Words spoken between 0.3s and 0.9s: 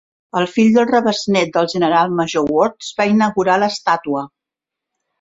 El fill del